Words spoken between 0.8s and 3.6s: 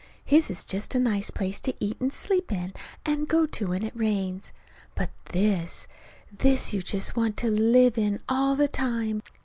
a nice place to eat and sleep in, and go